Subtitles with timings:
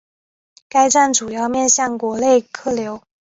[0.67, 3.03] 该站主要面向国内客流。